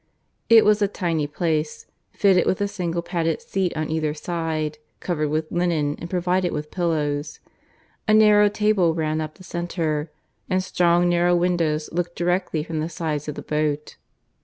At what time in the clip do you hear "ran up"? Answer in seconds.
8.95-9.35